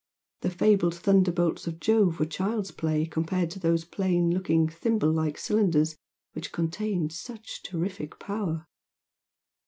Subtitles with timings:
[0.41, 5.37] The fabled thunderbolts of Jove were child's play compared with those plain looking, thimble like
[5.37, 5.95] cylinders
[6.33, 8.65] which contained such terrific power!